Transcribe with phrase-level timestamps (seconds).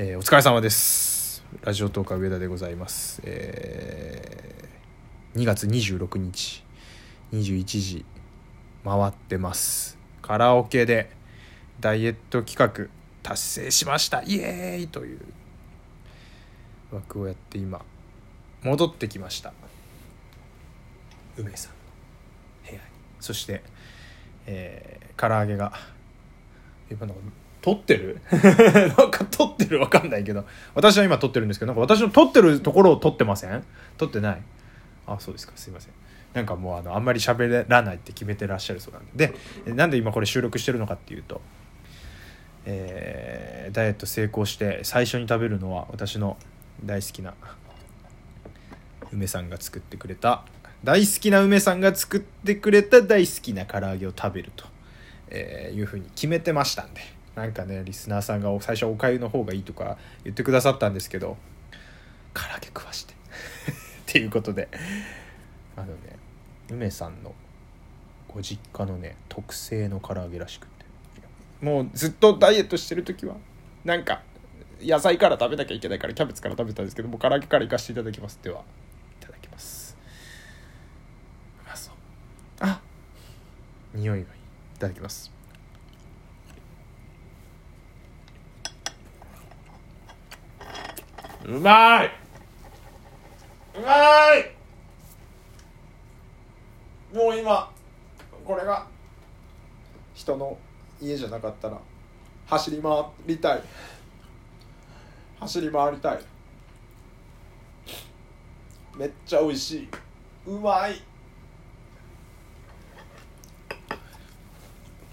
[0.00, 1.42] えーお疲れ様です。
[1.60, 6.62] ラジオトー上田でございます、えー2月26日
[7.32, 8.04] 21時
[8.84, 9.98] 回ってます。
[10.22, 11.10] カラオケで
[11.80, 12.88] ダイエット企画
[13.24, 14.22] 達成しました。
[14.22, 15.20] イエーイという
[16.92, 17.84] 枠をやって今
[18.62, 19.52] 戻ってきました。
[21.36, 21.76] 梅さんの
[22.68, 22.80] 部屋に。
[23.18, 23.64] そして、
[24.46, 25.72] えー、唐揚げが
[26.88, 27.22] 今なんか
[27.60, 28.20] 撮ってる？
[28.32, 30.46] なんか撮ってるわかんないけど。
[30.74, 33.64] 私は今撮ってるんですけどなんか私の撮ってるところを撮ってません？
[33.96, 34.42] 撮ってない？
[35.06, 35.52] あそうですか。
[35.56, 35.92] すいません。
[36.34, 39.34] なんかもうあのあんまり喋らないって決めてらっしゃるそうなんで。
[39.64, 41.40] でなんで今これ収録してるのかっていうと、
[42.66, 46.36] えーダイエット成功して最初に食べるのは私の
[46.84, 47.34] 大好きな
[49.12, 50.44] 梅さんが作ってくれた
[50.84, 54.64] 大好きな梅さんが作ってくれた大好きな唐揚げを食べると、
[55.28, 57.00] えーいうふうに決めてましたんで。
[57.38, 61.36] なんかねリスナーさんが最初おかゆの方がいいとか言ってくださったんですけど
[62.34, 63.16] 唐揚げ食わして っ
[64.06, 64.68] ていうことで。
[65.76, 66.18] あのね
[66.70, 67.32] 梅さんの
[68.26, 70.84] ご実家のね特製の唐揚げらしくて。
[71.60, 73.36] もうずっとダイエットしてる時は
[73.84, 74.22] なんか
[74.80, 78.40] 野菜から食べなきゃいけないからキャベツから食べたんですけどもう唐揚げからいかせていただきます。
[78.42, 79.96] ではいただきます。
[81.64, 81.94] うまそう。
[82.60, 82.80] あ
[83.94, 84.40] 匂いがいい。
[84.76, 85.37] いただきます。
[91.48, 92.10] うまい。
[93.74, 94.54] うまい。
[97.16, 97.72] もう今
[98.44, 98.86] これが
[100.14, 100.58] 人の
[101.00, 101.78] 家じゃなかったら
[102.48, 103.62] 走り回りたい。
[105.40, 106.20] 走り回りたい。
[108.98, 109.88] めっちゃ美味しい。
[110.46, 111.00] うまい。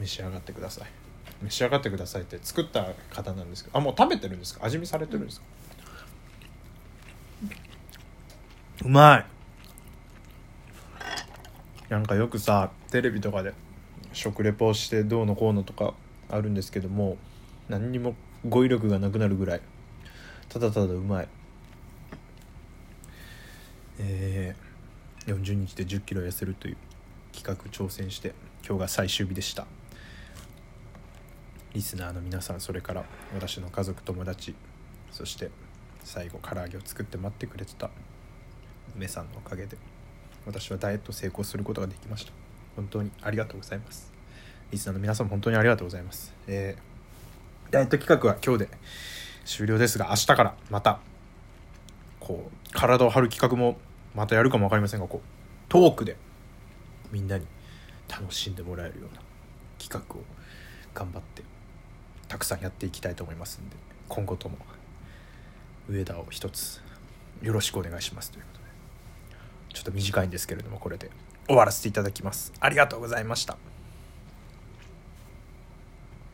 [0.00, 0.88] 召し上がってください。
[1.42, 4.64] 召し上がってくださいって作った方なんですけどあもう食べてるんですか？
[4.64, 5.73] 味見されてるんですか、う
[8.84, 9.26] うまい。
[11.88, 13.54] なんかよくさテレビとかで
[14.12, 15.94] 食レポをしてどうのこうのとか
[16.28, 17.18] あるんですけども
[17.68, 18.14] 何にも
[18.48, 19.60] 語彙力がなくなるぐらい
[20.48, 21.28] ただただうまい。
[23.98, 26.76] えー、40日で1 0キロ痩せるという
[27.32, 28.34] 企画挑戦して
[28.66, 29.66] 今日が最終日でした。
[31.74, 33.04] リスナーの皆さんそれから
[33.34, 34.54] 私の家族友達
[35.10, 35.50] そして
[36.04, 37.90] 最後唐揚げを作って待ってくれてた
[38.94, 39.76] 梅さんのおかげで
[40.46, 42.32] 私はダイエット成功することができました。
[42.76, 44.12] 本当にありがとうございます。
[44.70, 46.94] リスナーの皆さんも本当にありがとうございます、えー
[47.70, 48.78] ダイエット企画は今日で
[49.44, 51.00] 終了ですが明日からまた
[52.20, 53.78] こう体を張る企画も
[54.14, 55.28] またやるかも分かりませんがこう
[55.68, 56.16] トークで
[57.10, 57.46] みんなに
[58.08, 59.22] 楽しんでもらえるような
[59.78, 60.22] 企画を
[60.94, 61.42] 頑張って
[62.28, 63.76] たくさんやっていきたいと思いますんで
[64.08, 64.56] 今後とも
[65.88, 66.82] 上田を一つ
[67.42, 68.64] よろしくお願いしますということで。
[69.74, 71.10] ちょっと短いんですけれどもこれで
[71.46, 72.52] 終わらせていただきます。
[72.60, 73.58] ありがとうございました。